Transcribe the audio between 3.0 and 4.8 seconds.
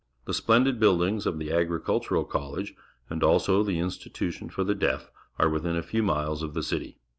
and also the Institution for the